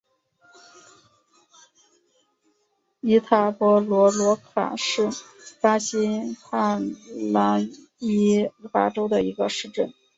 [3.01, 5.09] 伊塔波罗罗卡是
[5.61, 6.79] 巴西帕
[7.31, 7.59] 拉
[7.99, 9.93] 伊巴州的一个市镇。